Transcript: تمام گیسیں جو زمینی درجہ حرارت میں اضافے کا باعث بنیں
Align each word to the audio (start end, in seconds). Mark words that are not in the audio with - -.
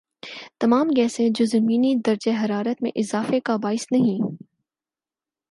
تمام 0.59 0.87
گیسیں 0.95 1.29
جو 1.29 1.45
زمینی 1.45 1.95
درجہ 2.05 2.31
حرارت 2.45 2.81
میں 2.83 2.91
اضافے 2.95 3.39
کا 3.39 3.55
باعث 3.55 3.85
بنیں 3.91 4.19